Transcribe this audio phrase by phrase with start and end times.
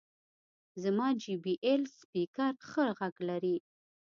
[0.83, 3.57] زما جې بي ایل سپیکر ښه غږ لري.